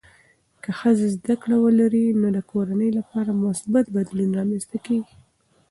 که 0.63 0.69
ښځه 0.79 1.05
زده 1.15 1.35
کړه 1.41 1.55
ولري، 1.65 2.05
نو 2.21 2.27
د 2.37 2.39
کورنۍ 2.51 2.89
لپاره 2.99 3.39
مثبت 3.45 3.85
بدلون 3.95 4.29
رامنځته 4.39 4.77
کېږي. 4.85 5.15